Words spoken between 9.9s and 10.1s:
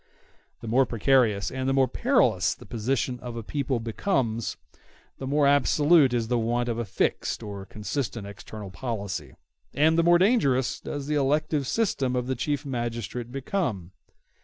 the